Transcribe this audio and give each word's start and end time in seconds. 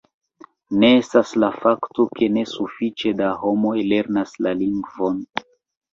Ne 0.83 0.87
estas 1.01 1.33
la 1.43 1.49
fakto, 1.65 2.07
ke 2.19 2.31
ne 2.37 2.45
sufiĉe 2.53 3.15
da 3.23 3.29
homoj 3.45 3.77
lernas 3.93 4.35
la 4.47 4.59
lingvon. 4.63 5.25